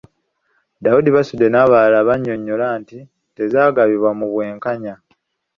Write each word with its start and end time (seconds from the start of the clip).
Daudi 0.83 1.09
Basudde 1.15 1.47
n'abalala 1.51 1.99
bannyonnyola 2.07 2.67
nti 2.81 2.97
tezaagabibwa 3.35 4.11
mu 4.19 4.25
bwenkanya. 4.31 4.95